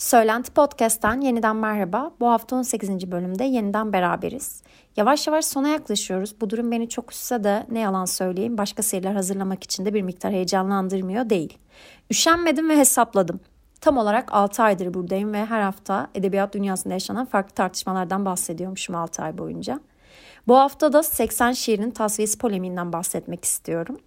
Söylenti 0.00 0.52
Podcast'tan 0.52 1.20
yeniden 1.20 1.56
merhaba. 1.56 2.10
Bu 2.20 2.30
hafta 2.30 2.56
18. 2.56 3.10
bölümde 3.12 3.44
yeniden 3.44 3.92
beraberiz. 3.92 4.62
Yavaş 4.96 5.26
yavaş 5.26 5.44
sona 5.44 5.68
yaklaşıyoruz. 5.68 6.40
Bu 6.40 6.50
durum 6.50 6.70
beni 6.70 6.88
çok 6.88 7.12
üstse 7.12 7.44
de 7.44 7.66
ne 7.70 7.80
yalan 7.80 8.04
söyleyeyim 8.04 8.58
başka 8.58 8.82
seriler 8.82 9.14
hazırlamak 9.14 9.64
için 9.64 9.84
de 9.84 9.94
bir 9.94 10.02
miktar 10.02 10.32
heyecanlandırmıyor 10.32 11.30
değil. 11.30 11.58
Üşenmedim 12.10 12.68
ve 12.68 12.76
hesapladım. 12.76 13.40
Tam 13.80 13.96
olarak 13.96 14.32
6 14.32 14.62
aydır 14.62 14.94
buradayım 14.94 15.32
ve 15.32 15.46
her 15.46 15.60
hafta 15.60 16.08
edebiyat 16.14 16.54
dünyasında 16.54 16.94
yaşanan 16.94 17.26
farklı 17.26 17.54
tartışmalardan 17.54 18.24
bahsediyormuşum 18.24 18.94
6 18.94 19.22
ay 19.22 19.38
boyunca. 19.38 19.80
Bu 20.48 20.56
hafta 20.56 20.92
da 20.92 21.02
80 21.02 21.52
şiirin 21.52 21.90
tasfiyesi 21.90 22.38
polemiğinden 22.38 22.92
bahsetmek 22.92 23.44
istiyorum. 23.44 23.98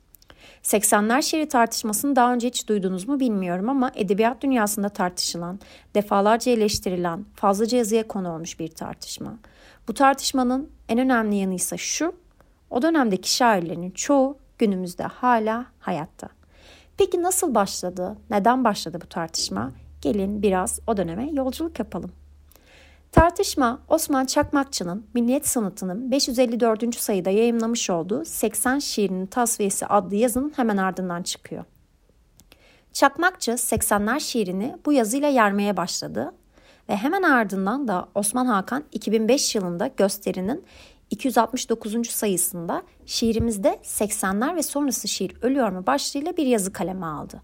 80'ler 0.63 1.21
şiiri 1.21 1.47
tartışmasını 1.47 2.15
daha 2.15 2.33
önce 2.33 2.47
hiç 2.47 2.67
duydunuz 2.67 3.07
mu 3.07 3.19
bilmiyorum 3.19 3.69
ama 3.69 3.91
edebiyat 3.95 4.41
dünyasında 4.41 4.89
tartışılan, 4.89 5.59
defalarca 5.95 6.51
eleştirilen, 6.51 7.25
fazlaca 7.35 7.77
yazıya 7.77 8.07
konu 8.07 8.33
olmuş 8.33 8.59
bir 8.59 8.67
tartışma. 8.67 9.37
Bu 9.87 9.93
tartışmanın 9.93 10.69
en 10.89 10.99
önemli 10.99 11.35
yanı 11.35 11.53
ise 11.53 11.77
şu, 11.77 12.15
o 12.69 12.81
dönemdeki 12.81 13.33
şairlerin 13.33 13.91
çoğu 13.91 14.37
günümüzde 14.57 15.03
hala 15.03 15.65
hayatta. 15.79 16.29
Peki 16.97 17.23
nasıl 17.23 17.55
başladı, 17.55 18.17
neden 18.29 18.63
başladı 18.63 18.99
bu 19.01 19.07
tartışma? 19.07 19.71
Gelin 20.01 20.41
biraz 20.41 20.79
o 20.87 20.97
döneme 20.97 21.29
yolculuk 21.31 21.79
yapalım. 21.79 22.11
Tartışma 23.13 23.81
Osman 23.89 24.25
Çakmakçı'nın 24.25 25.05
Milliyet 25.13 25.47
Sanatı'nın 25.47 26.11
554. 26.11 26.95
sayıda 26.95 27.29
yayımlamış 27.29 27.89
olduğu 27.89 28.25
80 28.25 28.79
şiirinin 28.79 29.25
tasfiyesi 29.25 29.85
adlı 29.85 30.15
yazının 30.15 30.53
hemen 30.55 30.77
ardından 30.77 31.23
çıkıyor. 31.23 31.65
Çakmakçı 32.93 33.51
80'ler 33.51 34.19
şiirini 34.19 34.77
bu 34.85 34.93
yazıyla 34.93 35.27
yermeye 35.27 35.77
başladı 35.77 36.33
ve 36.89 36.95
hemen 36.95 37.23
ardından 37.23 37.87
da 37.87 38.09
Osman 38.15 38.45
Hakan 38.45 38.83
2005 38.91 39.55
yılında 39.55 39.87
gösterinin 39.87 40.65
269. 41.09 42.09
sayısında 42.09 42.83
şiirimizde 43.05 43.79
80'ler 43.83 44.55
ve 44.55 44.63
sonrası 44.63 45.07
şiir 45.07 45.35
ölüyor 45.41 45.69
mu 45.69 45.87
başlığıyla 45.87 46.37
bir 46.37 46.45
yazı 46.45 46.73
kaleme 46.73 47.05
aldı. 47.05 47.41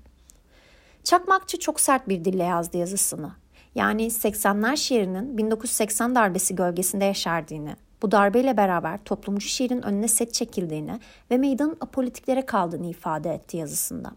Çakmakçı 1.04 1.60
çok 1.60 1.80
sert 1.80 2.10
bir 2.10 2.26
dille 2.26 2.44
yazdı 2.44 2.78
yazısını 2.78 3.32
yani 3.76 4.08
80'ler 4.08 4.78
şiirinin 4.78 5.38
1980 5.38 6.16
darbesi 6.16 6.56
gölgesinde 6.56 7.06
yaşardığını, 7.06 7.76
bu 8.02 8.12
darbeyle 8.12 8.58
beraber 8.58 9.04
toplumcu 9.04 9.48
şiirin 9.48 9.82
önüne 9.82 10.08
set 10.08 10.34
çekildiğini 10.34 11.00
ve 11.32 11.38
meydanın 11.38 11.78
apolitiklere 11.82 12.46
kaldığını 12.46 12.88
ifade 12.88 13.34
etti 13.34 13.58
yazısında. 13.58 14.12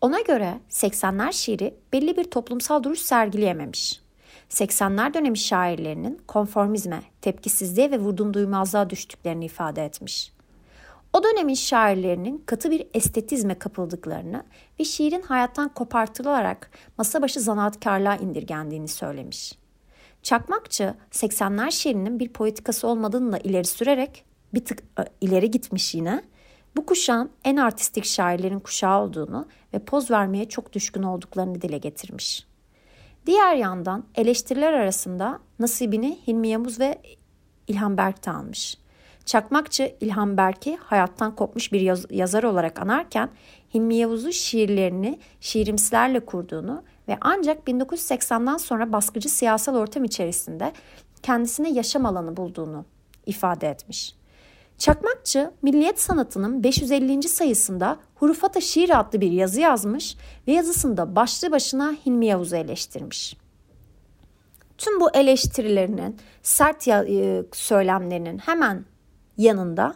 Ona 0.00 0.20
göre 0.20 0.60
80'ler 0.70 1.32
şiiri 1.32 1.74
belli 1.92 2.16
bir 2.16 2.24
toplumsal 2.24 2.82
duruş 2.82 2.98
sergileyememiş. 2.98 4.00
80'ler 4.50 5.14
dönemi 5.14 5.38
şairlerinin 5.38 6.20
konformizme, 6.26 7.02
tepkisizliğe 7.20 7.90
ve 7.90 7.98
vurdum 7.98 8.34
duymazlığa 8.34 8.90
düştüklerini 8.90 9.44
ifade 9.44 9.84
etmiş. 9.84 10.32
O 11.12 11.22
dönemin 11.22 11.54
şairlerinin 11.54 12.42
katı 12.46 12.70
bir 12.70 12.86
estetizme 12.94 13.58
kapıldıklarını 13.58 14.44
ve 14.80 14.84
şiirin 14.84 15.22
hayattan 15.22 15.68
kopartılarak 15.68 16.70
masa 16.98 17.22
başı 17.22 17.40
zanaatkarlığa 17.40 18.16
indirgendiğini 18.16 18.88
söylemiş. 18.88 19.58
Çakmakçı 20.22 20.94
80'ler 21.10 21.70
şiirinin 21.70 22.18
bir 22.18 22.28
politikası 22.28 22.88
olmadığını 22.88 23.32
da 23.32 23.38
ileri 23.38 23.64
sürerek 23.64 24.24
bir 24.54 24.64
tık 24.64 24.82
e, 24.98 25.04
ileri 25.20 25.50
gitmiş 25.50 25.94
yine. 25.94 26.22
Bu 26.76 26.86
kuşağın 26.86 27.30
en 27.44 27.56
artistik 27.56 28.04
şairlerin 28.04 28.60
kuşağı 28.60 29.02
olduğunu 29.02 29.46
ve 29.74 29.78
poz 29.78 30.10
vermeye 30.10 30.48
çok 30.48 30.72
düşkün 30.72 31.02
olduklarını 31.02 31.62
dile 31.62 31.78
getirmiş. 31.78 32.46
Diğer 33.26 33.56
yandan 33.56 34.04
eleştiriler 34.14 34.72
arasında 34.72 35.40
nasibini 35.58 36.18
Hilmi 36.26 36.48
Yamuz 36.48 36.80
ve 36.80 36.98
İlhan 37.68 37.96
Berk 37.96 38.26
de 38.26 38.30
almış. 38.30 38.81
Çakmakçı 39.26 39.94
İlhan 40.00 40.36
Berk'i 40.36 40.76
hayattan 40.76 41.36
kopmuş 41.36 41.72
bir 41.72 41.80
yaz- 41.80 42.06
yazar 42.10 42.42
olarak 42.42 42.80
anarken 42.82 43.30
Hilmi 43.74 43.94
Yavuz'u 43.94 44.32
şiirlerini 44.32 45.18
şiirimsilerle 45.40 46.20
kurduğunu 46.20 46.82
ve 47.08 47.18
ancak 47.20 47.68
1980'den 47.68 48.56
sonra 48.56 48.92
baskıcı 48.92 49.28
siyasal 49.28 49.74
ortam 49.74 50.04
içerisinde 50.04 50.72
kendisine 51.22 51.70
yaşam 51.70 52.06
alanı 52.06 52.36
bulduğunu 52.36 52.84
ifade 53.26 53.68
etmiş. 53.68 54.14
Çakmakçı 54.78 55.50
Milliyet 55.62 56.00
Sanatı'nın 56.00 56.64
550. 56.64 57.22
sayısında 57.22 57.98
Hurufata 58.14 58.60
Şiir 58.60 59.00
adlı 59.00 59.20
bir 59.20 59.32
yazı 59.32 59.60
yazmış 59.60 60.16
ve 60.48 60.52
yazısında 60.52 61.16
başlı 61.16 61.52
başına 61.52 61.92
Hilmi 62.06 62.26
Yavuz'u 62.26 62.56
eleştirmiş. 62.56 63.36
Tüm 64.78 65.00
bu 65.00 65.10
eleştirilerinin, 65.14 66.16
sert 66.42 66.88
e, 66.88 67.44
söylemlerinin 67.52 68.38
hemen 68.38 68.84
yanında 69.38 69.94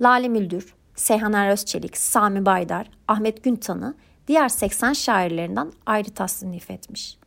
Lale 0.00 0.28
Müldür, 0.28 0.74
Seyhan 0.94 1.32
Er 1.32 1.50
Özçelik, 1.50 1.96
Sami 1.96 2.46
Baydar, 2.46 2.90
Ahmet 3.08 3.44
Güntan'ı 3.44 3.94
diğer 4.28 4.48
80 4.48 4.92
şairlerinden 4.92 5.72
ayrı 5.86 6.10
tasnif 6.10 6.70
etmiş. 6.70 7.18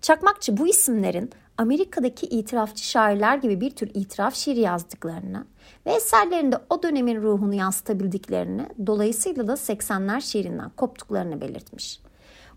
Çakmakçı 0.00 0.56
bu 0.56 0.68
isimlerin 0.68 1.30
Amerika'daki 1.58 2.26
itirafçı 2.26 2.84
şairler 2.84 3.36
gibi 3.36 3.60
bir 3.60 3.70
tür 3.70 3.90
itiraf 3.94 4.34
şiiri 4.34 4.60
yazdıklarını 4.60 5.46
ve 5.86 5.92
eserlerinde 5.92 6.58
o 6.70 6.82
dönemin 6.82 7.22
ruhunu 7.22 7.54
yansıtabildiklerini 7.54 8.66
dolayısıyla 8.86 9.48
da 9.48 9.52
80'ler 9.52 10.20
şiirinden 10.20 10.70
koptuklarını 10.70 11.40
belirtmiş. 11.40 12.00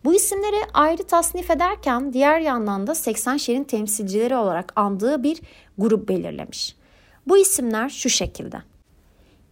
Bu 0.05 0.13
isimleri 0.13 0.65
ayrı 0.73 1.03
tasnif 1.03 1.51
ederken 1.51 2.13
diğer 2.13 2.39
yandan 2.39 2.87
da 2.87 2.95
80 2.95 3.37
şiirin 3.37 3.63
temsilcileri 3.63 4.35
olarak 4.35 4.73
andığı 4.75 5.23
bir 5.23 5.41
grup 5.77 6.09
belirlemiş. 6.09 6.75
Bu 7.27 7.37
isimler 7.37 7.89
şu 7.89 8.09
şekilde. 8.09 8.61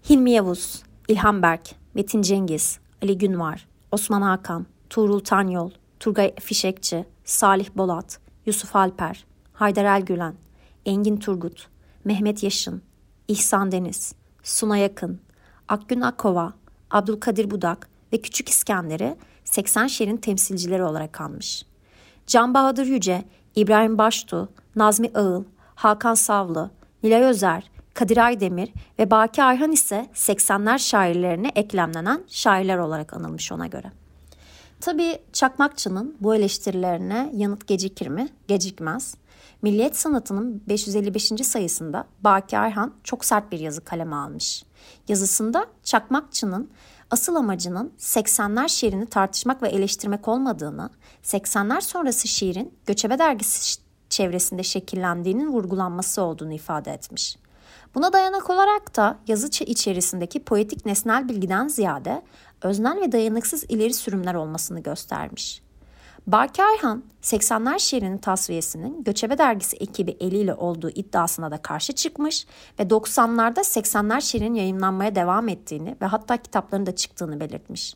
Hilmi 0.10 0.32
Yavuz, 0.32 0.84
İlhan 1.08 1.42
Berk, 1.42 1.76
Metin 1.94 2.22
Cengiz, 2.22 2.80
Ali 3.04 3.18
Günvar, 3.18 3.68
Osman 3.92 4.22
Hakan, 4.22 4.66
Tuğrul 4.90 5.20
Tanyol, 5.20 5.72
Turgay 6.00 6.36
Fişekçi, 6.36 7.06
Salih 7.26 7.70
Bolat, 7.76 8.20
Yusuf 8.46 8.76
Alper, 8.76 9.26
Haydar 9.54 9.86
Elgülen, 9.86 10.36
Engin 10.86 11.18
Turgut, 11.18 11.68
Mehmet 12.04 12.44
Yaşın, 12.44 12.82
İhsan 13.28 13.72
Deniz, 13.72 14.16
Suna 14.44 14.78
Yakın, 14.78 15.22
Akgün 15.68 16.02
Akova, 16.02 16.54
Abdülkadir 16.92 17.52
Budak 17.52 17.90
ve 18.14 18.22
Küçük 18.22 18.50
İskender'i 18.50 19.18
80 19.44 19.88
şehrin 19.88 20.18
temsilcileri 20.18 20.84
olarak 20.84 21.22
anmış. 21.22 21.66
Can 22.28 22.54
Bahadır 22.54 22.86
Yüce, 22.86 23.24
İbrahim 23.56 23.98
Baştu, 23.98 24.50
Nazmi 24.76 25.12
Ağıl, 25.16 25.44
Hakan 25.76 26.14
Savlı, 26.14 26.72
Nilay 27.04 27.24
Özer, 27.24 27.72
Kadir 27.94 28.18
Aydemir 28.18 28.74
ve 29.00 29.12
Baki 29.12 29.44
Ayhan 29.44 29.72
ise 29.72 30.10
80'ler 30.14 30.80
şairlerine 30.80 31.52
eklemlenen 31.56 32.24
şairler 32.28 32.78
olarak 32.78 33.14
anılmış 33.14 33.52
ona 33.52 33.68
göre. 33.68 33.92
Tabi 34.82 35.20
Çakmakçı'nın 35.34 36.18
bu 36.22 36.36
eleştirilerine 36.36 37.32
yanıt 37.36 37.68
gecikir 37.68 38.08
mi? 38.08 38.30
Gecikmez. 38.48 39.16
Milliyet 39.62 39.98
Sanatı'nın 39.98 40.64
555. 40.68 41.48
sayısında 41.48 42.08
Baki 42.22 42.60
Ayhan 42.60 42.94
çok 43.04 43.26
sert 43.26 43.52
bir 43.52 43.60
yazı 43.60 43.84
kaleme 43.84 44.16
almış. 44.16 44.64
Yazısında 45.08 45.66
Çakmakçı'nın 45.84 46.70
asıl 47.12 47.36
amacının 47.36 47.94
80'ler 48.00 48.70
şiirini 48.70 49.06
tartışmak 49.06 49.64
ve 49.64 49.70
eleştirmek 49.70 50.28
olmadığını, 50.28 50.90
80'ler 51.24 51.82
sonrası 51.82 52.28
şiirin 52.28 52.74
Göçebe 52.86 53.20
Dergisi 53.20 53.64
çevresinde 54.12 54.64
şekillendiğinin 54.64 55.54
vurgulanması 55.54 56.22
olduğunu 56.22 56.54
ifade 56.54 56.92
etmiş. 56.92 57.38
Buna 57.96 58.14
dayanak 58.14 58.50
olarak 58.50 58.98
da 58.98 59.18
yazı 59.28 59.48
içerisindeki 59.64 60.44
poetik 60.44 60.86
nesnel 60.86 61.30
bilgiden 61.30 61.68
ziyade 61.68 62.22
öznel 62.62 63.02
ve 63.02 63.12
dayanıksız 63.12 63.64
ileri 63.64 63.94
sürümler 63.94 64.34
olmasını 64.34 64.80
göstermiş. 64.80 65.62
Baki 66.28 66.64
Ayhan, 66.64 67.04
80'ler 67.22 67.80
şiirinin 67.80 68.18
tasfiyesinin 68.18 69.04
Göçebe 69.04 69.38
Dergisi 69.38 69.78
ekibi 69.78 70.18
eliyle 70.20 70.54
olduğu 70.54 70.90
iddiasına 70.90 71.52
da 71.52 71.58
karşı 71.58 71.94
çıkmış 71.94 72.46
ve 72.80 72.84
90'larda 72.84 73.60
80'ler 73.60 74.22
şiirin 74.22 74.54
yayınlanmaya 74.54 75.16
devam 75.16 75.50
ettiğini 75.50 75.96
ve 76.02 76.06
hatta 76.06 76.38
kitapların 76.38 76.86
da 76.86 76.96
çıktığını 76.96 77.40
belirtmiş. 77.40 77.96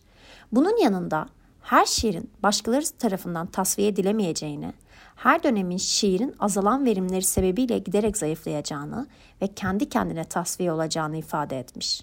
Bunun 0.51 0.77
yanında 0.77 1.25
her 1.65 1.85
şiirin 1.85 2.31
başkaları 2.43 2.85
tarafından 2.99 3.47
tasfiye 3.47 3.87
edilemeyeceğini, 3.87 4.73
her 5.15 5.43
dönemin 5.43 5.77
şiirin 5.77 6.35
azalan 6.39 6.85
verimleri 6.85 7.21
sebebiyle 7.21 7.79
giderek 7.79 8.17
zayıflayacağını 8.17 9.07
ve 9.41 9.47
kendi 9.47 9.89
kendine 9.89 10.23
tasfiye 10.23 10.71
olacağını 10.71 11.17
ifade 11.17 11.59
etmiş. 11.59 12.01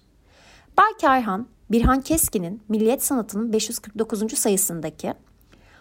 Belki 0.79 1.09
Ayhan, 1.09 1.47
Birhan 1.71 2.01
Keskin'in 2.01 2.63
Milliyet 2.69 3.05
Sanatı'nın 3.05 3.53
549. 3.53 4.39
sayısındaki 4.39 5.15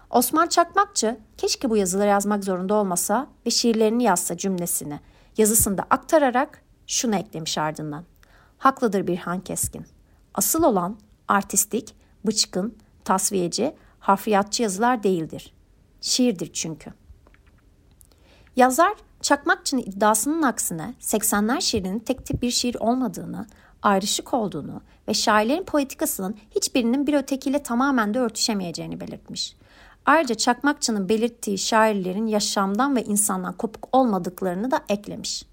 Osman 0.09 0.47
Çakmakçı 0.47 1.17
keşke 1.37 1.69
bu 1.69 1.77
yazıları 1.77 2.09
yazmak 2.09 2.43
zorunda 2.43 2.73
olmasa 2.73 3.27
ve 3.45 3.49
şiirlerini 3.49 4.03
yazsa 4.03 4.37
cümlesini 4.37 4.99
yazısında 5.37 5.85
aktararak 5.89 6.61
şunu 6.87 7.15
eklemiş 7.15 7.57
ardından. 7.57 8.03
Haklıdır 8.57 9.07
Birhan 9.07 9.39
Keskin. 9.39 9.85
Asıl 10.33 10.63
olan 10.63 10.97
artistik, 11.27 11.95
bıçkın, 12.25 12.77
tasfiyeci, 13.05 13.75
harfiyatçı 13.99 14.63
yazılar 14.63 15.03
değildir. 15.03 15.53
Şiirdir 16.01 16.53
çünkü. 16.53 16.93
Yazar 18.55 18.93
Çakmakçı'nın 19.21 19.81
iddiasının 19.81 20.41
aksine 20.41 20.93
80'ler 20.99 21.61
şiirinin 21.61 21.99
tek 21.99 22.25
tip 22.25 22.41
bir 22.41 22.51
şiir 22.51 22.75
olmadığını, 22.79 23.47
ayrışık 23.81 24.33
olduğunu 24.33 24.81
ve 25.07 25.13
şairlerin 25.13 25.63
poetikasının 25.63 26.35
hiçbirinin 26.55 27.07
bir 27.07 27.13
ötekiyle 27.13 27.63
tamamen 27.63 28.13
de 28.13 28.19
örtüşemeyeceğini 28.19 28.99
belirtmiş. 28.99 29.55
Ayrıca 30.05 30.35
Çakmakçı'nın 30.35 31.09
belirttiği 31.09 31.57
şairlerin 31.57 32.27
yaşamdan 32.27 32.95
ve 32.95 33.03
insandan 33.03 33.53
kopuk 33.53 33.89
olmadıklarını 33.91 34.71
da 34.71 34.79
eklemiş. 34.89 35.45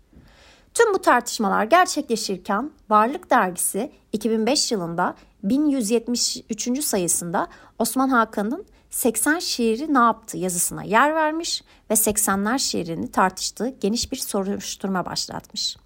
Tüm 0.75 0.94
bu 0.94 0.99
tartışmalar 0.99 1.65
gerçekleşirken 1.65 2.70
Varlık 2.91 3.31
Dergisi 3.31 3.93
2005 4.12 4.73
yılında 4.73 5.15
1173. 5.43 6.85
sayısında 6.85 7.49
Osman 7.79 8.09
Hakan'ın 8.09 8.67
80 8.91 9.38
şiiri 9.38 9.94
ne 9.94 9.99
yaptı 9.99 10.37
yazısına 10.38 10.82
yer 10.82 11.15
vermiş 11.15 11.62
ve 11.91 11.94
80'ler 11.94 12.59
şiirini 12.59 13.11
tartıştığı 13.11 13.69
geniş 13.69 14.12
bir 14.12 14.17
soruşturma 14.17 15.06
başlatmış. 15.06 15.76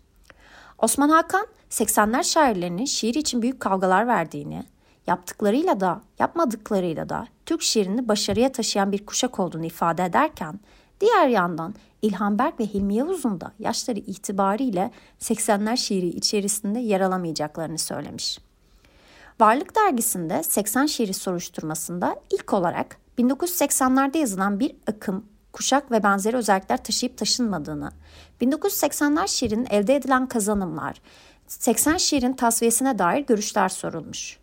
Osman 0.78 1.08
Hakan 1.08 1.46
80'ler 1.70 2.24
şairlerinin 2.24 2.84
şiir 2.84 3.14
için 3.14 3.42
büyük 3.42 3.60
kavgalar 3.60 4.06
verdiğini, 4.06 4.64
yaptıklarıyla 5.06 5.80
da 5.80 6.00
yapmadıklarıyla 6.18 7.08
da 7.08 7.26
Türk 7.46 7.62
şiirini 7.62 8.08
başarıya 8.08 8.52
taşıyan 8.52 8.92
bir 8.92 9.06
kuşak 9.06 9.40
olduğunu 9.40 9.66
ifade 9.66 10.04
ederken 10.04 10.60
diğer 11.02 11.28
yandan 11.28 11.74
İlhan 12.02 12.38
Berk 12.38 12.60
ve 12.60 12.66
Hilmi 12.66 12.94
Yavuz'un 12.94 13.40
da 13.40 13.52
yaşları 13.58 13.98
itibariyle 13.98 14.90
80'ler 15.20 15.76
şiiri 15.76 16.06
içerisinde 16.06 16.78
yer 16.78 17.00
alamayacaklarını 17.00 17.78
söylemiş. 17.78 18.38
Varlık 19.40 19.76
dergisinde 19.76 20.42
80 20.42 20.86
şiiri 20.86 21.14
soruşturmasında 21.14 22.16
ilk 22.30 22.52
olarak 22.52 22.96
1980'lerde 23.18 24.18
yazılan 24.18 24.60
bir 24.60 24.76
akım, 24.86 25.26
kuşak 25.52 25.90
ve 25.90 26.02
benzeri 26.02 26.36
özellikler 26.36 26.84
taşıyıp 26.84 27.18
taşınmadığını, 27.18 27.92
1980'ler 28.40 29.28
şiirinin 29.28 29.66
elde 29.70 29.96
edilen 29.96 30.26
kazanımlar, 30.26 31.00
80 31.48 31.96
şiirin 31.96 32.32
tasfiyesine 32.32 32.98
dair 32.98 33.26
görüşler 33.26 33.68
sorulmuş. 33.68 34.41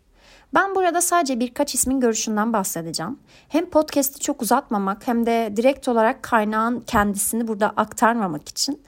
Ben 0.54 0.74
burada 0.74 1.00
sadece 1.00 1.40
birkaç 1.40 1.74
ismin 1.74 2.00
görüşünden 2.00 2.52
bahsedeceğim. 2.52 3.18
Hem 3.48 3.70
podcast'i 3.70 4.20
çok 4.20 4.42
uzatmamak 4.42 5.06
hem 5.06 5.26
de 5.26 5.52
direkt 5.56 5.88
olarak 5.88 6.22
kaynağın 6.22 6.80
kendisini 6.80 7.48
burada 7.48 7.70
aktarmamak 7.76 8.48
için 8.48 8.82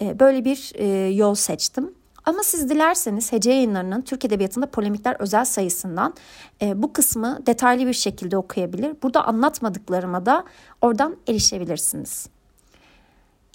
e, 0.00 0.20
böyle 0.20 0.44
bir 0.44 0.72
e, 0.74 0.86
yol 1.14 1.34
seçtim. 1.34 1.94
Ama 2.24 2.42
siz 2.42 2.70
dilerseniz 2.70 3.32
Hece 3.32 3.50
yayınlarının 3.50 4.02
Türk 4.02 4.24
Edebiyatı'nda 4.24 4.66
polemikler 4.66 5.16
özel 5.18 5.44
sayısından 5.44 6.14
e, 6.62 6.82
bu 6.82 6.92
kısmı 6.92 7.38
detaylı 7.46 7.86
bir 7.86 7.92
şekilde 7.92 8.36
okuyabilir. 8.36 8.96
Burada 9.02 9.24
anlatmadıklarıma 9.24 10.26
da 10.26 10.44
oradan 10.80 11.16
erişebilirsiniz. 11.28 12.28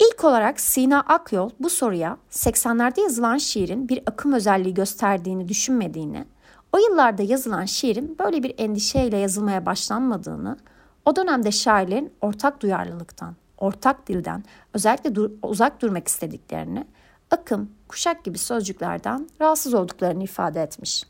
İlk 0.00 0.24
olarak 0.24 0.60
Sina 0.60 1.00
Akyol 1.00 1.50
bu 1.60 1.70
soruya 1.70 2.16
80'lerde 2.30 3.00
yazılan 3.00 3.38
şiirin 3.38 3.88
bir 3.88 4.02
akım 4.06 4.32
özelliği 4.32 4.74
gösterdiğini 4.74 5.48
düşünmediğini, 5.48 6.24
o 6.72 6.78
yıllarda 6.78 7.22
yazılan 7.22 7.64
şiirin 7.64 8.16
böyle 8.18 8.42
bir 8.42 8.54
endişeyle 8.58 9.16
yazılmaya 9.16 9.66
başlanmadığını, 9.66 10.56
o 11.06 11.16
dönemde 11.16 11.50
şairlerin 11.52 12.12
ortak 12.20 12.62
duyarlılıktan, 12.62 13.36
ortak 13.58 14.08
dilden 14.08 14.44
özellikle 14.74 15.14
dur- 15.14 15.30
uzak 15.42 15.82
durmak 15.82 16.08
istediklerini, 16.08 16.86
akım, 17.30 17.70
kuşak 17.88 18.24
gibi 18.24 18.38
sözcüklerden 18.38 19.28
rahatsız 19.40 19.74
olduklarını 19.74 20.24
ifade 20.24 20.62
etmiş. 20.62 21.04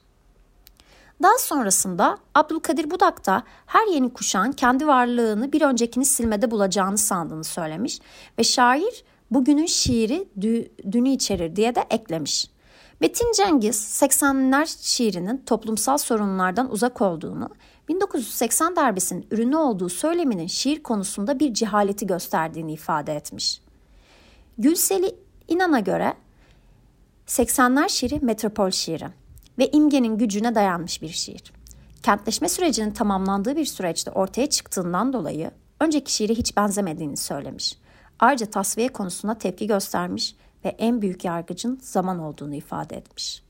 Daha 1.22 1.38
sonrasında 1.38 2.18
Abdülkadir 2.34 2.90
Budak 2.90 3.26
da 3.26 3.42
her 3.66 3.86
yeni 3.86 4.12
kuşağın 4.12 4.52
kendi 4.52 4.86
varlığını 4.86 5.52
bir 5.52 5.62
öncekini 5.62 6.04
silmede 6.04 6.50
bulacağını 6.50 6.98
sandığını 6.98 7.44
söylemiş 7.44 8.00
ve 8.38 8.44
şair 8.44 9.04
bugünün 9.30 9.66
şiiri 9.66 10.28
dünü 10.92 11.08
içerir 11.08 11.56
diye 11.56 11.74
de 11.74 11.84
eklemiş. 11.90 12.50
Betin 13.02 13.32
Cengiz 13.32 13.76
80'ler 14.02 14.82
şiirinin 14.82 15.42
toplumsal 15.46 15.98
sorunlardan 15.98 16.72
uzak 16.72 17.02
olduğunu, 17.02 17.48
1980 17.88 18.76
darbesinin 18.76 19.26
ürünü 19.30 19.56
olduğu 19.56 19.88
söyleminin 19.88 20.46
şiir 20.46 20.82
konusunda 20.82 21.40
bir 21.40 21.54
cehaleti 21.54 22.06
gösterdiğini 22.06 22.72
ifade 22.72 23.14
etmiş. 23.14 23.60
Gülseli 24.58 25.14
İnan'a 25.48 25.80
göre 25.80 26.14
80'ler 27.26 27.88
şiiri 27.88 28.18
metropol 28.20 28.70
şiiri 28.70 29.06
ve 29.58 29.70
imgenin 29.70 30.18
gücüne 30.18 30.54
dayanmış 30.54 31.02
bir 31.02 31.08
şiir. 31.08 31.52
Kentleşme 32.02 32.48
sürecinin 32.48 32.90
tamamlandığı 32.90 33.56
bir 33.56 33.64
süreçte 33.64 34.10
ortaya 34.10 34.50
çıktığından 34.50 35.12
dolayı 35.12 35.50
önceki 35.80 36.12
şiire 36.12 36.34
hiç 36.34 36.56
benzemediğini 36.56 37.16
söylemiş. 37.16 37.78
Ayrıca 38.18 38.46
tasfiye 38.46 38.88
konusunda 38.88 39.38
tepki 39.38 39.66
göstermiş 39.66 40.34
ve 40.64 40.68
en 40.68 41.02
büyük 41.02 41.24
yargıcın 41.24 41.78
zaman 41.82 42.18
olduğunu 42.18 42.54
ifade 42.54 42.96
etmiş. 42.96 43.42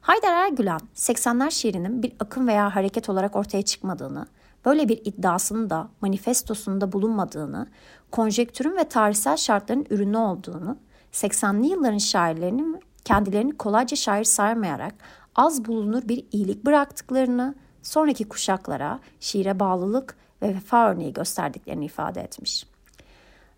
Haydar 0.00 0.32
Ergülen 0.32 0.80
80'ler 0.94 1.50
şiirinin 1.50 2.02
bir 2.02 2.12
akım 2.20 2.48
veya 2.48 2.76
hareket 2.76 3.08
olarak 3.08 3.36
ortaya 3.36 3.62
çıkmadığını, 3.62 4.26
böyle 4.64 4.88
bir 4.88 5.00
iddiasının 5.04 5.70
da 5.70 5.88
manifestosunda 6.00 6.92
bulunmadığını, 6.92 7.66
konjektürün 8.10 8.76
ve 8.76 8.84
tarihsel 8.84 9.36
şartların 9.36 9.86
ürünü 9.90 10.16
olduğunu, 10.16 10.76
80'li 11.12 11.66
yılların 11.66 11.98
şairlerinin 11.98 12.80
kendilerini 13.04 13.56
kolayca 13.56 13.96
şair 13.96 14.24
saymayarak 14.24 14.94
az 15.34 15.64
bulunur 15.64 16.08
bir 16.08 16.24
iyilik 16.32 16.66
bıraktıklarını, 16.66 17.54
sonraki 17.82 18.28
kuşaklara 18.28 19.00
şiire 19.20 19.60
bağlılık 19.60 20.16
ve 20.42 20.48
vefa 20.48 20.90
örneği 20.90 21.12
gösterdiklerini 21.12 21.84
ifade 21.84 22.20
etmiş. 22.20 22.66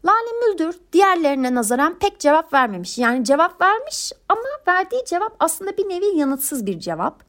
Lale 0.05 0.33
Müldür 0.47 0.81
diğerlerine 0.93 1.55
nazaran 1.55 1.99
pek 1.99 2.21
cevap 2.21 2.53
vermemiş. 2.53 2.99
Yani 2.99 3.25
cevap 3.25 3.61
vermiş 3.61 4.13
ama 4.29 4.43
verdiği 4.69 5.05
cevap 5.05 5.37
aslında 5.41 5.77
bir 5.77 5.89
nevi 5.89 6.19
yanıtsız 6.19 6.67
bir 6.67 6.81
cevap. 6.81 7.25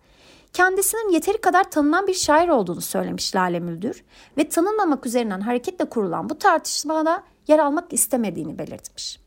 Kendisinin 0.53 1.09
yeteri 1.09 1.41
kadar 1.41 1.71
tanınan 1.71 2.07
bir 2.07 2.13
şair 2.13 2.49
olduğunu 2.49 2.81
söylemiş 2.81 3.35
Lale 3.35 3.59
Müldür 3.59 4.03
ve 4.37 4.49
tanınmamak 4.49 5.05
üzerinden 5.05 5.41
hareketle 5.41 5.85
kurulan 5.85 6.29
bu 6.29 6.37
tartışmada 6.37 7.23
yer 7.47 7.59
almak 7.59 7.93
istemediğini 7.93 8.59
belirtmiş. 8.59 9.19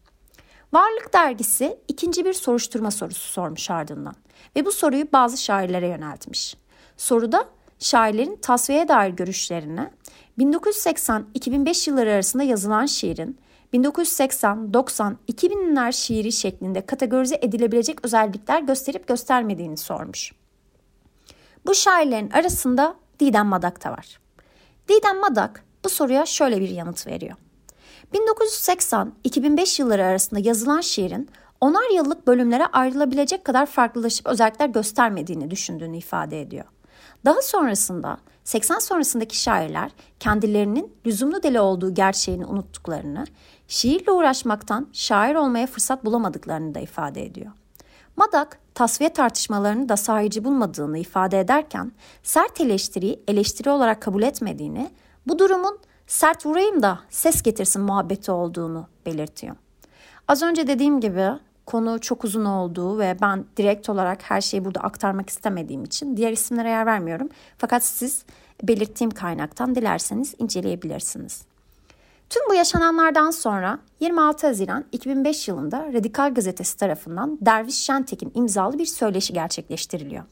Varlık 0.73 1.12
dergisi 1.12 1.79
ikinci 1.88 2.25
bir 2.25 2.32
soruşturma 2.32 2.90
sorusu 2.90 3.32
sormuş 3.32 3.70
ardından 3.70 4.14
ve 4.56 4.64
bu 4.64 4.73
soruyu 4.73 5.05
bazı 5.12 5.37
şairlere 5.37 5.88
yöneltmiş. 5.88 6.56
Soruda 6.97 7.49
şairlerin 7.79 8.37
tasfiyeye 8.37 8.88
dair 8.88 9.11
görüşlerini 9.11 9.90
1980-2005 10.38 11.90
yılları 11.90 12.12
arasında 12.12 12.42
yazılan 12.42 12.86
şiirin 12.86 13.38
1980-90-2000'ler 13.75 15.92
şiiri 15.92 16.32
şeklinde 16.32 16.87
kategorize 16.87 17.38
edilebilecek 17.42 18.04
özellikler 18.04 18.62
gösterip 18.62 19.09
göstermediğini 19.09 19.76
sormuş. 19.76 20.32
Bu 21.66 21.75
şairlerin 21.75 22.30
arasında 22.30 22.97
Didem 23.20 23.47
Madak 23.47 23.85
da 23.85 23.90
var. 23.90 24.20
Didem 24.88 25.20
Madak 25.20 25.64
bu 25.85 25.88
soruya 25.88 26.26
şöyle 26.26 26.61
bir 26.61 26.68
yanıt 26.68 27.06
veriyor. 27.06 27.37
1980-2005 28.14 29.82
yılları 29.82 30.04
arasında 30.04 30.40
yazılan 30.40 30.80
şiirin 30.80 31.28
onar 31.61 31.94
yıllık 31.94 32.26
bölümlere 32.26 32.66
ayrılabilecek 32.66 33.44
kadar 33.44 33.66
farklılaşıp 33.66 34.26
özellikler 34.26 34.68
göstermediğini 34.68 35.50
düşündüğünü 35.50 35.97
ifade 35.97 36.40
ediyor. 36.40 36.64
Daha 37.25 37.42
sonrasında 37.42 38.18
80 38.44 38.78
sonrasındaki 38.78 39.38
şairler 39.38 39.90
kendilerinin 40.20 40.92
lüzumlu 41.06 41.42
deli 41.42 41.60
olduğu 41.60 41.94
gerçeğini 41.94 42.46
unuttuklarını, 42.46 43.24
şiirle 43.68 44.12
uğraşmaktan 44.12 44.88
şair 44.92 45.34
olmaya 45.34 45.66
fırsat 45.66 46.04
bulamadıklarını 46.04 46.74
da 46.74 46.80
ifade 46.80 47.24
ediyor. 47.26 47.52
Madak, 48.16 48.58
tasfiye 48.74 49.12
tartışmalarını 49.12 49.88
da 49.88 49.96
sahici 49.96 50.44
bulmadığını 50.44 50.98
ifade 50.98 51.40
ederken, 51.40 51.92
sert 52.22 52.60
eleştiriyi 52.60 53.20
eleştiri 53.28 53.70
olarak 53.70 54.02
kabul 54.02 54.22
etmediğini, 54.22 54.90
bu 55.26 55.38
durumun 55.38 55.78
sert 56.06 56.46
vurayım 56.46 56.82
da 56.82 56.98
ses 57.10 57.42
getirsin 57.42 57.82
muhabbeti 57.82 58.32
olduğunu 58.32 58.86
belirtiyor. 59.06 59.56
Az 60.28 60.42
önce 60.42 60.66
dediğim 60.66 61.00
gibi 61.00 61.28
konu 61.66 62.00
çok 62.00 62.25
uzun 62.25 62.44
olduğu 62.44 62.99
ve 62.99 63.16
ben 63.21 63.44
direkt 63.56 63.88
olarak 63.88 64.30
her 64.30 64.40
şeyi 64.40 64.64
burada 64.64 64.80
aktarmak 64.80 65.30
istemediğim 65.30 65.85
için 65.85 66.16
diğer 66.16 66.33
isimlere 66.33 66.68
yer 66.68 66.87
vermiyorum. 66.87 67.28
Fakat 67.59 67.85
siz 67.85 68.25
belirttiğim 68.62 69.11
kaynaktan 69.11 69.75
dilerseniz 69.75 70.35
inceleyebilirsiniz. 70.38 71.42
Tüm 72.30 72.42
bu 72.50 72.54
yaşananlardan 72.54 73.30
sonra 73.30 73.78
26 74.00 74.47
Haziran 74.47 74.85
2005 74.92 75.49
yılında 75.49 75.92
Radikal 75.92 76.35
Gazetesi 76.35 76.76
tarafından 76.76 77.38
Derviş 77.40 77.75
Şentek'in 77.75 78.33
imzalı 78.35 78.78
bir 78.78 78.87
söyleşi 78.87 79.33
gerçekleştiriliyor. 79.33 80.25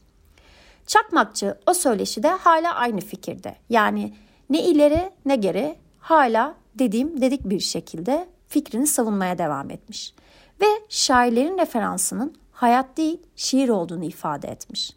Çakmakçı 0.87 1.57
o 1.67 1.73
söyleşide 1.73 2.27
hala 2.29 2.75
aynı 2.75 3.01
fikirde. 3.01 3.55
Yani 3.69 4.13
ne 4.49 4.63
ileri 4.63 5.11
ne 5.25 5.35
geri 5.35 5.75
hala 5.99 6.55
dediğim 6.75 7.21
dedik 7.21 7.49
bir 7.49 7.59
şekilde 7.59 8.27
fikrini 8.47 8.87
savunmaya 8.87 9.37
devam 9.37 9.71
etmiş. 9.71 10.13
Ve 10.63 10.67
şairlerin 10.89 11.57
referansının 11.57 12.35
hayat 12.51 12.97
değil 12.97 13.19
şiir 13.35 13.69
olduğunu 13.69 14.03
ifade 14.03 14.47
etmiş. 14.47 14.93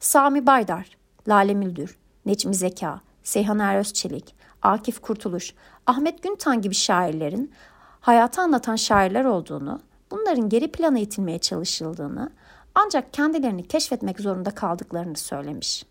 Sami 0.00 0.46
Baydar, 0.46 0.96
Lale 1.28 1.54
Müldür, 1.54 1.98
Necmi 2.26 2.54
Zeka, 2.54 3.00
Seyhan 3.22 3.58
Er 3.58 3.78
Özçelik, 3.78 4.34
Akif 4.62 5.00
Kurtuluş, 5.00 5.54
Ahmet 5.86 6.22
Güntan 6.22 6.62
gibi 6.62 6.74
şairlerin 6.74 7.52
hayatı 8.00 8.40
anlatan 8.40 8.76
şairler 8.76 9.24
olduğunu, 9.24 9.80
bunların 10.10 10.48
geri 10.48 10.72
plana 10.72 10.98
itilmeye 10.98 11.38
çalışıldığını, 11.38 12.30
ancak 12.74 13.12
kendilerini 13.12 13.68
keşfetmek 13.68 14.20
zorunda 14.20 14.50
kaldıklarını 14.50 15.16
söylemiş. 15.16 15.86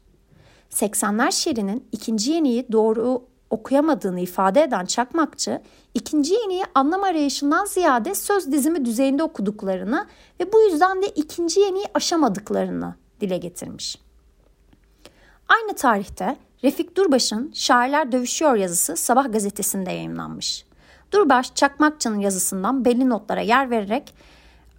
80'ler 0.72 1.32
şiirinin 1.32 1.88
ikinci 1.92 2.32
yeniyi 2.32 2.72
doğru 2.72 3.26
okuyamadığını 3.54 4.20
ifade 4.20 4.62
eden 4.62 4.86
Çakmakçı, 4.86 5.62
ikinci 5.94 6.34
yeniyi 6.34 6.64
anlam 6.76 7.04
arayışından 7.04 7.66
ziyade 7.66 8.16
söz 8.16 8.52
dizimi 8.52 8.86
düzeyinde 8.86 9.24
okuduklarını 9.24 10.08
ve 10.40 10.54
bu 10.54 10.62
yüzden 10.62 11.02
de 11.02 11.08
ikinci 11.08 11.60
yeniyi 11.60 11.86
aşamadıklarını 11.94 12.96
dile 13.22 13.38
getirmiş. 13.38 13.98
Aynı 15.48 15.76
tarihte 15.76 16.38
Refik 16.64 16.98
Durbaş'ın 16.98 17.52
Şairler 17.54 18.12
Dövüşüyor 18.12 18.56
yazısı 18.56 18.96
Sabah 18.96 19.34
gazetesinde 19.34 19.92
yayınlanmış. 19.92 20.66
Durbaş, 21.12 21.56
Çakmakçı'nın 21.56 22.20
yazısından 22.20 22.86
belli 22.86 23.10
notlara 23.10 23.42
yer 23.42 23.70
vererek 23.70 24.14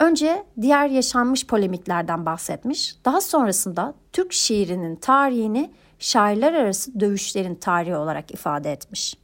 önce 0.01 0.45
diğer 0.61 0.89
yaşanmış 0.89 1.47
polemiklerden 1.47 2.27
bahsetmiş, 2.27 2.97
daha 3.05 3.21
sonrasında 3.21 3.95
Türk 4.13 4.33
şiirinin 4.33 4.97
tarihini 4.97 5.71
şairler 5.99 6.53
arası 6.53 7.01
dövüşlerin 7.01 7.55
tarihi 7.55 7.97
olarak 7.97 8.31
ifade 8.31 8.73
etmiş. 8.73 9.17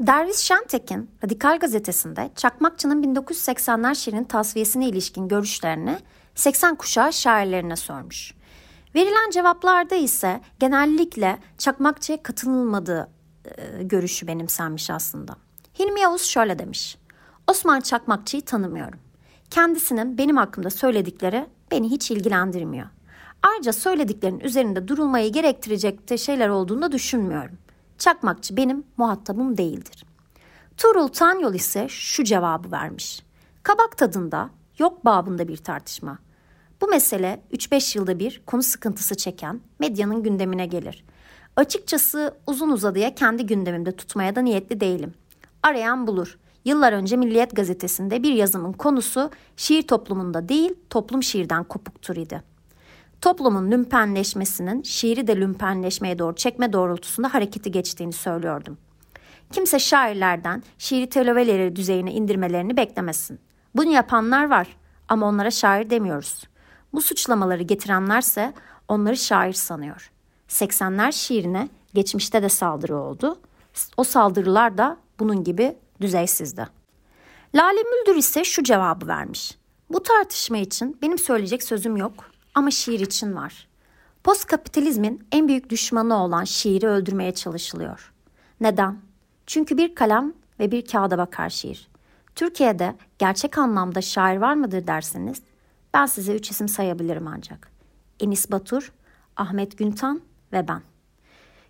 Derviş 0.00 0.36
Şentekin, 0.36 1.10
Radikal 1.24 1.58
Gazetesi'nde 1.58 2.30
Çakmakçı'nın 2.36 3.02
1980'ler 3.02 3.94
şiirin 3.94 4.24
tasfiyesine 4.24 4.88
ilişkin 4.88 5.28
görüşlerini 5.28 5.98
80 6.34 6.74
kuşağı 6.74 7.12
şairlerine 7.12 7.76
sormuş. 7.76 8.34
Verilen 8.94 9.30
cevaplarda 9.30 9.94
ise 9.94 10.40
genellikle 10.58 11.38
Çakmakçı'ya 11.58 12.22
katılmadığı 12.22 13.10
e, 13.44 13.82
görüşü 13.82 14.26
benimsenmiş 14.26 14.90
aslında. 14.90 15.36
Hilmi 15.78 16.00
Yavuz 16.00 16.22
şöyle 16.22 16.58
demiş. 16.58 16.98
Osman 17.46 17.80
Çakmakçı'yı 17.80 18.44
tanımıyorum. 18.44 18.98
Kendisinin 19.50 20.18
benim 20.18 20.36
hakkımda 20.36 20.70
söyledikleri 20.70 21.46
beni 21.70 21.90
hiç 21.90 22.10
ilgilendirmiyor. 22.10 22.86
Ayrıca 23.42 23.72
söylediklerinin 23.72 24.40
üzerinde 24.40 24.88
durulmayı 24.88 25.32
gerektirecek 25.32 26.10
de 26.10 26.18
şeyler 26.18 26.48
olduğunu 26.48 26.92
düşünmüyorum. 26.92 27.58
Çakmakçı 27.98 28.56
benim 28.56 28.84
muhatabım 28.96 29.56
değildir. 29.56 30.04
Tuğrul 30.76 31.08
Tanyol 31.08 31.54
ise 31.54 31.88
şu 31.88 32.24
cevabı 32.24 32.72
vermiş. 32.72 33.22
Kabak 33.62 33.98
tadında, 33.98 34.50
yok 34.78 35.04
babında 35.04 35.48
bir 35.48 35.56
tartışma. 35.56 36.18
Bu 36.80 36.88
mesele 36.88 37.42
3-5 37.52 37.98
yılda 37.98 38.18
bir 38.18 38.42
konu 38.46 38.62
sıkıntısı 38.62 39.14
çeken 39.14 39.60
medyanın 39.78 40.22
gündemine 40.22 40.66
gelir. 40.66 41.04
Açıkçası 41.56 42.34
uzun 42.46 42.70
uzadıya 42.70 43.14
kendi 43.14 43.46
gündemimde 43.46 43.92
tutmaya 43.92 44.36
da 44.36 44.40
niyetli 44.40 44.80
değilim. 44.80 45.14
Arayan 45.62 46.06
bulur. 46.06 46.38
Yıllar 46.64 46.92
önce 46.92 47.16
Milliyet 47.16 47.56
gazetesinde 47.56 48.22
bir 48.22 48.32
yazımın 48.32 48.72
konusu 48.72 49.30
şiir 49.56 49.82
toplumunda 49.82 50.48
değil 50.48 50.74
toplum 50.90 51.22
şiirden 51.22 51.64
kopuktur 51.64 52.16
idi 52.16 52.49
toplumun 53.20 53.70
lümpenleşmesinin 53.70 54.82
şiiri 54.82 55.26
de 55.26 55.36
lümpenleşmeye 55.36 56.18
doğru 56.18 56.34
çekme 56.34 56.72
doğrultusunda 56.72 57.34
hareketi 57.34 57.70
geçtiğini 57.70 58.12
söylüyordum. 58.12 58.78
Kimse 59.52 59.78
şairlerden 59.78 60.62
şiiri 60.78 61.08
teloveleri 61.08 61.76
düzeyine 61.76 62.12
indirmelerini 62.12 62.76
beklemesin. 62.76 63.40
Bunu 63.74 63.90
yapanlar 63.90 64.50
var 64.50 64.76
ama 65.08 65.26
onlara 65.28 65.50
şair 65.50 65.90
demiyoruz. 65.90 66.44
Bu 66.92 67.02
suçlamaları 67.02 67.62
getirenlerse 67.62 68.52
onları 68.88 69.16
şair 69.16 69.52
sanıyor. 69.52 70.10
80'ler 70.48 71.12
şiirine 71.12 71.68
geçmişte 71.94 72.42
de 72.42 72.48
saldırı 72.48 72.96
oldu. 72.96 73.40
O 73.96 74.04
saldırılar 74.04 74.78
da 74.78 74.96
bunun 75.18 75.44
gibi 75.44 75.76
düzeysizdi. 76.00 76.66
Lale 77.54 77.82
Müldür 77.82 78.16
ise 78.16 78.44
şu 78.44 78.62
cevabı 78.62 79.06
vermiş. 79.06 79.58
Bu 79.90 80.02
tartışma 80.02 80.58
için 80.58 80.98
benim 81.02 81.18
söyleyecek 81.18 81.62
sözüm 81.62 81.96
yok 81.96 82.30
ama 82.60 82.70
şiir 82.70 83.00
için 83.00 83.34
var. 83.34 83.68
Post 84.24 84.46
kapitalizmin 84.46 85.26
en 85.32 85.48
büyük 85.48 85.70
düşmanı 85.70 86.22
olan 86.22 86.44
şiiri 86.44 86.86
öldürmeye 86.86 87.34
çalışılıyor. 87.34 88.12
Neden? 88.60 88.98
Çünkü 89.46 89.76
bir 89.76 89.94
kalem 89.94 90.32
ve 90.58 90.70
bir 90.70 90.86
kağıda 90.86 91.18
bakar 91.18 91.50
şiir. 91.50 91.88
Türkiye'de 92.34 92.94
gerçek 93.18 93.58
anlamda 93.58 94.00
şair 94.00 94.36
var 94.36 94.54
mıdır 94.54 94.86
derseniz 94.86 95.42
ben 95.94 96.06
size 96.06 96.34
üç 96.34 96.50
isim 96.50 96.68
sayabilirim 96.68 97.26
ancak. 97.26 97.70
Enis 98.20 98.50
Batur, 98.50 98.92
Ahmet 99.36 99.78
Güntan 99.78 100.20
ve 100.52 100.68
ben. 100.68 100.82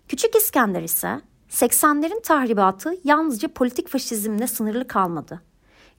Küçük 0.07 0.35
İskender 0.35 0.83
ise 0.83 1.21
80'lerin 1.49 2.21
tahribatı 2.21 2.95
yalnızca 3.03 3.47
politik 3.47 3.87
faşizmle 3.87 4.47
sınırlı 4.47 4.87
kalmadı. 4.87 5.41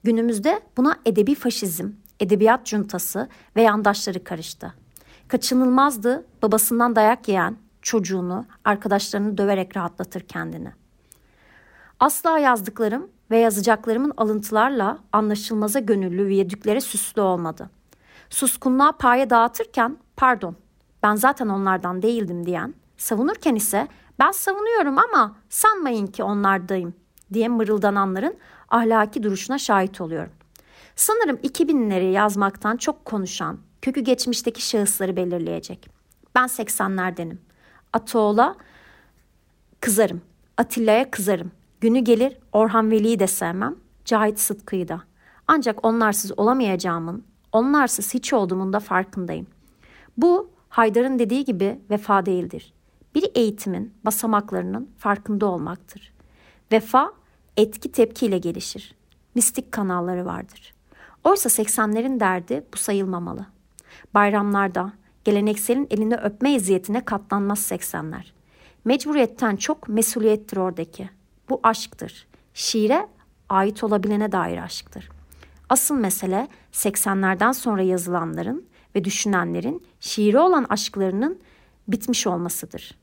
Günümüzde 0.03 0.61
buna 0.77 0.99
edebi 1.05 1.35
faşizm, 1.35 1.89
edebiyat 2.19 2.65
cuntası 2.65 3.29
ve 3.55 3.61
yandaşları 3.61 4.23
karıştı. 4.23 4.82
Kaçınılmazdı 5.33 6.25
babasından 6.41 6.95
dayak 6.95 7.27
yiyen 7.27 7.57
çocuğunu, 7.81 8.45
arkadaşlarını 8.65 9.37
döverek 9.37 9.77
rahatlatır 9.77 10.21
kendini. 10.21 10.71
Asla 11.99 12.39
yazdıklarım 12.39 13.09
ve 13.31 13.37
yazacaklarımın 13.37 14.13
alıntılarla 14.17 14.99
anlaşılmaza 15.11 15.79
gönüllü 15.79 16.27
viyadüklere 16.27 16.81
süslü 16.81 17.21
olmadı. 17.21 17.69
Suskunluğa 18.29 18.91
paye 18.91 19.29
dağıtırken 19.29 19.97
pardon 20.15 20.55
ben 21.03 21.15
zaten 21.15 21.47
onlardan 21.47 22.01
değildim 22.01 22.45
diyen, 22.45 22.73
savunurken 22.97 23.55
ise 23.55 23.87
ben 24.19 24.31
savunuyorum 24.31 24.97
ama 24.97 25.35
sanmayın 25.49 26.07
ki 26.07 26.23
onlardayım 26.23 26.93
diye 27.33 27.47
mırıldananların 27.47 28.35
ahlaki 28.69 29.23
duruşuna 29.23 29.57
şahit 29.57 30.01
oluyorum. 30.01 30.33
Sanırım 30.95 31.35
2000'leri 31.35 32.11
yazmaktan 32.11 32.77
çok 32.77 33.05
konuşan, 33.05 33.57
kökü 33.83 34.01
geçmişteki 34.01 34.67
şahısları 34.67 35.15
belirleyecek. 35.15 35.89
Ben 36.35 36.45
80'lerdenim. 36.45 37.37
Atoğla 37.93 38.55
kızarım. 39.79 40.21
Atilla'ya 40.57 41.11
kızarım. 41.11 41.51
Günü 41.81 41.99
gelir 41.99 42.37
Orhan 42.51 42.91
Veli'yi 42.91 43.19
de 43.19 43.27
sevmem. 43.27 43.75
Cahit 44.05 44.39
Sıtkı'yı 44.39 44.87
da. 44.87 45.01
Ancak 45.47 45.85
onlarsız 45.85 46.39
olamayacağımın, 46.39 47.23
onlarsız 47.51 48.13
hiç 48.13 48.33
olduğumun 48.33 48.73
da 48.73 48.79
farkındayım. 48.79 49.47
Bu 50.17 50.49
Haydar'ın 50.69 51.19
dediği 51.19 51.45
gibi 51.45 51.79
vefa 51.89 52.25
değildir. 52.25 52.73
Bir 53.15 53.31
eğitimin 53.35 53.93
basamaklarının 54.05 54.89
farkında 54.97 55.45
olmaktır. 55.45 56.13
Vefa 56.71 57.13
etki 57.57 57.91
tepkiyle 57.91 58.37
gelişir. 58.37 58.95
Mistik 59.35 59.71
kanalları 59.71 60.25
vardır. 60.25 60.73
Oysa 61.23 61.49
80'lerin 61.49 62.19
derdi 62.19 62.63
bu 62.73 62.77
sayılmamalı. 62.77 63.53
Bayramlarda 64.13 64.93
gelenekselin 65.23 65.87
elini 65.89 66.15
öpme 66.15 66.53
eziyetine 66.53 67.05
katlanmaz 67.05 67.71
80'ler. 67.71 68.23
Mecburiyetten 68.85 69.55
çok 69.55 69.89
mesuliyettir 69.89 70.57
oradaki. 70.57 71.09
Bu 71.49 71.59
aşktır. 71.63 72.27
Şiire 72.53 73.07
ait 73.49 73.83
olabilene 73.83 74.31
dair 74.31 74.57
aşktır. 74.57 75.09
Asıl 75.69 75.95
mesele 75.95 76.47
80'lerden 76.71 77.51
sonra 77.51 77.81
yazılanların 77.81 78.65
ve 78.95 79.03
düşünenlerin 79.03 79.83
şiire 79.99 80.39
olan 80.39 80.65
aşklarının 80.69 81.39
bitmiş 81.87 82.27
olmasıdır. 82.27 82.97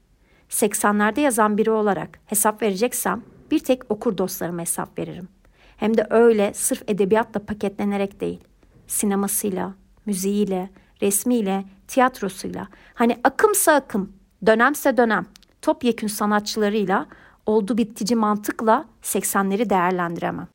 80'lerde 0.48 1.20
yazan 1.20 1.58
biri 1.58 1.70
olarak 1.70 2.20
hesap 2.26 2.62
vereceksem 2.62 3.22
bir 3.50 3.58
tek 3.58 3.90
okur 3.90 4.18
dostlarıma 4.18 4.60
hesap 4.60 4.98
veririm. 4.98 5.28
Hem 5.76 5.96
de 5.96 6.06
öyle 6.10 6.54
sırf 6.54 6.82
edebiyatla 6.88 7.40
paketlenerek 7.40 8.20
değil. 8.20 8.40
Sinemasıyla, 8.86 9.74
müziğiyle, 10.10 10.70
resmiyle, 11.02 11.64
tiyatrosuyla. 11.88 12.68
Hani 12.94 13.20
akımsa 13.24 13.72
akım, 13.72 14.12
dönemse 14.46 14.96
dönem, 14.96 15.26
topyekün 15.62 16.08
sanatçılarıyla 16.08 17.06
oldu 17.46 17.78
bittici 17.78 18.16
mantıkla 18.16 18.84
80'leri 19.02 19.70
değerlendiremem. 19.70 20.48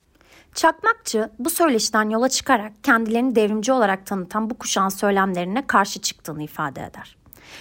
Çakmakçı 0.53 1.29
bu 1.39 1.50
söyleşiden 1.50 2.09
yola 2.09 2.29
çıkarak 2.29 2.83
kendilerini 2.83 3.35
devrimci 3.35 3.71
olarak 3.71 4.05
tanıtan 4.05 4.50
bu 4.50 4.57
kuşağın 4.57 4.89
söylemlerine 4.89 5.67
karşı 5.67 6.01
çıktığını 6.01 6.43
ifade 6.43 6.83
eder. 6.83 7.17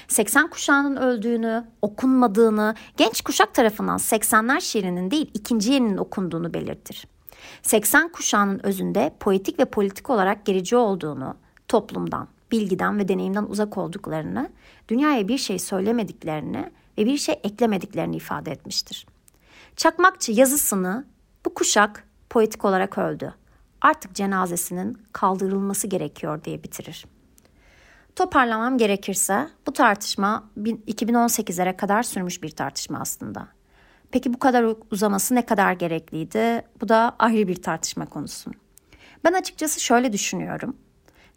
80 0.08 0.50
kuşağının 0.50 0.96
öldüğünü, 0.96 1.64
okunmadığını, 1.82 2.74
genç 2.96 3.20
kuşak 3.22 3.54
tarafından 3.54 3.98
80'ler 3.98 4.60
şiirinin 4.60 5.10
değil 5.10 5.30
ikinci 5.34 5.72
yeninin 5.72 5.96
okunduğunu 5.96 6.54
belirtir. 6.54 7.06
80 7.62 8.08
kuşağının 8.08 8.66
özünde 8.66 9.16
poetik 9.20 9.58
ve 9.58 9.64
politik 9.64 10.10
olarak 10.10 10.46
gerici 10.46 10.76
olduğunu, 10.76 11.36
toplumdan, 11.74 12.28
bilgiden 12.52 12.98
ve 12.98 13.08
deneyimden 13.08 13.44
uzak 13.44 13.78
olduklarını, 13.78 14.50
dünyaya 14.88 15.28
bir 15.28 15.38
şey 15.38 15.58
söylemediklerini 15.58 16.70
ve 16.98 17.06
bir 17.06 17.16
şey 17.16 17.40
eklemediklerini 17.44 18.16
ifade 18.16 18.50
etmiştir. 18.50 19.06
Çakmakçı 19.76 20.32
yazısını 20.32 21.04
bu 21.46 21.54
kuşak 21.54 22.04
poetik 22.30 22.64
olarak 22.64 22.98
öldü. 22.98 23.34
Artık 23.80 24.14
cenazesinin 24.14 24.98
kaldırılması 25.12 25.86
gerekiyor 25.86 26.44
diye 26.44 26.62
bitirir. 26.62 27.06
Toparlamam 28.16 28.78
gerekirse 28.78 29.48
bu 29.66 29.72
tartışma 29.72 30.50
2018'lere 30.56 31.76
kadar 31.76 32.02
sürmüş 32.02 32.42
bir 32.42 32.50
tartışma 32.50 33.00
aslında. 33.00 33.48
Peki 34.10 34.34
bu 34.34 34.38
kadar 34.38 34.66
uzaması 34.90 35.34
ne 35.34 35.46
kadar 35.46 35.72
gerekliydi? 35.72 36.62
Bu 36.80 36.88
da 36.88 37.16
ayrı 37.18 37.48
bir 37.48 37.62
tartışma 37.62 38.06
konusu. 38.06 38.50
Ben 39.24 39.32
açıkçası 39.32 39.80
şöyle 39.80 40.12
düşünüyorum. 40.12 40.76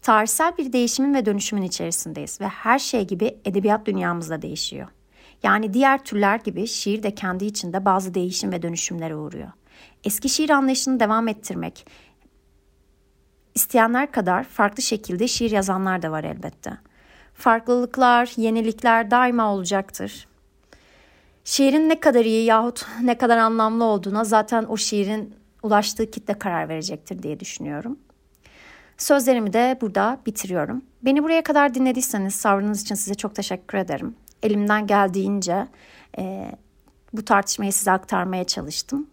Tarihsel 0.08 0.58
bir 0.58 0.74
değişimin 0.74 1.14
ve 1.14 1.26
dönüşümün 1.26 1.62
içerisindeyiz 1.62 2.42
ve 2.42 2.48
her 2.48 2.80
şey 2.80 3.08
gibi 3.08 3.38
edebiyat 3.46 3.86
dünyamızda 3.86 4.42
değişiyor. 4.42 4.88
Yani 5.44 5.74
diğer 5.74 6.04
türler 6.04 6.40
gibi 6.40 6.68
şiir 6.68 7.04
de 7.04 7.16
kendi 7.16 7.46
içinde 7.46 7.86
bazı 7.86 8.14
değişim 8.14 8.52
ve 8.52 8.62
dönüşümlere 8.62 9.16
uğruyor. 9.16 9.52
Eski 10.04 10.30
şiir 10.30 10.50
anlayışını 10.50 11.00
devam 11.00 11.28
ettirmek 11.28 11.88
isteyenler 13.56 14.12
kadar 14.12 14.44
farklı 14.44 14.84
şekilde 14.84 15.28
şiir 15.28 15.52
yazanlar 15.52 16.02
da 16.02 16.12
var 16.12 16.24
elbette. 16.24 16.78
Farklılıklar, 17.34 18.34
yenilikler 18.38 19.12
daima 19.12 19.54
olacaktır. 19.54 20.28
Şiirin 21.44 21.90
ne 21.90 22.00
kadar 22.00 22.26
iyi 22.26 22.46
yahut 22.46 22.86
ne 23.02 23.18
kadar 23.18 23.38
anlamlı 23.38 23.84
olduğuna 23.84 24.24
zaten 24.24 24.64
o 24.64 24.78
şiirin 24.78 25.36
ulaştığı 25.64 26.12
kitle 26.12 26.34
karar 26.34 26.70
verecektir 26.70 27.24
diye 27.24 27.40
düşünüyorum. 27.40 28.00
Sözlerimi 28.98 29.54
de 29.54 29.78
burada 29.82 30.20
bitiriyorum. 30.26 30.82
Beni 31.02 31.24
buraya 31.24 31.44
kadar 31.44 31.74
dinlediyseniz 31.74 32.36
sabrınız 32.36 32.82
için 32.82 32.96
size 32.96 33.16
çok 33.16 33.36
teşekkür 33.36 33.78
ederim. 33.78 34.16
Elimden 34.44 34.88
geldiğince 34.88 35.68
e, 36.18 36.52
bu 37.14 37.26
tartışmayı 37.26 37.74
size 37.74 37.92
aktarmaya 37.92 38.44
çalıştım. 38.44 39.08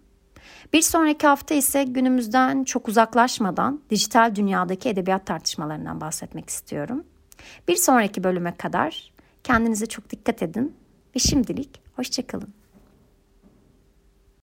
Bir 0.72 0.82
sonraki 0.82 1.26
hafta 1.26 1.54
ise 1.54 1.84
günümüzden 1.84 2.64
çok 2.64 2.88
uzaklaşmadan 2.88 3.80
dijital 3.90 4.34
dünyadaki 4.34 4.88
edebiyat 4.88 5.26
tartışmalarından 5.26 6.00
bahsetmek 6.00 6.50
istiyorum. 6.50 7.04
Bir 7.68 7.76
sonraki 7.76 8.24
bölüme 8.24 8.56
kadar 8.56 9.12
kendinize 9.44 9.86
çok 9.86 10.10
dikkat 10.10 10.42
edin 10.42 10.76
ve 11.16 11.18
şimdilik 11.18 11.80
hoşçakalın. 11.96 12.54